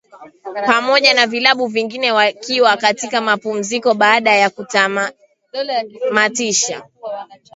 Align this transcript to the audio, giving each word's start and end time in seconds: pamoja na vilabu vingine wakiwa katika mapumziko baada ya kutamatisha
pamoja 0.65 1.13
na 1.13 1.27
vilabu 1.27 1.67
vingine 1.67 2.11
wakiwa 2.11 2.77
katika 2.77 3.21
mapumziko 3.21 3.93
baada 3.93 4.35
ya 4.35 4.49
kutamatisha 4.49 6.83